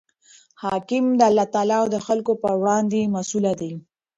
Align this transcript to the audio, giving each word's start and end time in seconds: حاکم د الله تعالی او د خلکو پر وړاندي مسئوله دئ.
حاکم 0.63 1.05
د 1.19 1.21
الله 1.29 1.45
تعالی 1.53 1.75
او 1.81 1.85
د 1.95 1.97
خلکو 2.07 2.31
پر 2.41 2.53
وړاندي 2.61 3.01
مسئوله 3.15 3.51
دئ. 3.61 3.73